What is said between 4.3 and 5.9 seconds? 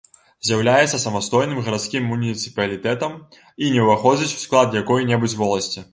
у склад якой-небудзь воласці.